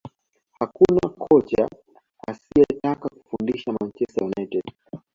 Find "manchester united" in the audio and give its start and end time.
3.71-4.63